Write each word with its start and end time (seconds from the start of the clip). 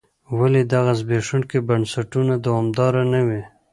ولې 0.39 0.61
دغه 0.73 0.91
زبېښونکي 0.99 1.57
بنسټونه 1.67 2.33
دوامداره 2.45 3.03
نه 3.13 3.21
وي. 3.27 3.41